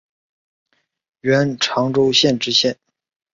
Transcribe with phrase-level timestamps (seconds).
[1.21, 1.29] 授
[1.59, 2.75] 长洲县知县。